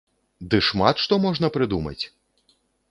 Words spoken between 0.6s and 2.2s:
шмат што можна прыдумаць!